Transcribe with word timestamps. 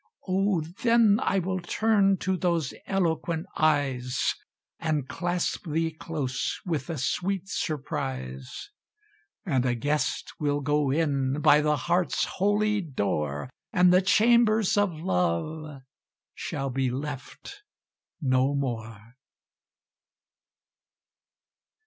Oh! 0.27 0.61
then 0.81 1.19
I 1.21 1.37
will 1.37 1.59
turn 1.59 2.17
to 2.21 2.35
those 2.35 2.73
eloquent 2.87 3.45
eyes, 3.55 4.33
And 4.79 5.07
clasp 5.07 5.67
thee 5.69 5.91
close, 5.91 6.59
with 6.65 6.89
a 6.89 6.97
sweet 6.97 7.47
surprise; 7.47 8.71
And 9.45 9.63
a 9.63 9.75
guest 9.75 10.33
will 10.39 10.59
go 10.59 10.89
in 10.89 11.39
by 11.41 11.61
the 11.61 11.75
heart's 11.75 12.25
holy 12.25 12.81
door, 12.81 13.51
And 13.71 13.93
the 13.93 14.01
chambers 14.01 14.75
of 14.75 14.91
Love 14.91 15.83
shall 16.33 16.71
be 16.71 16.89
left 16.89 17.61
no 18.19 18.55
more. 18.55 19.17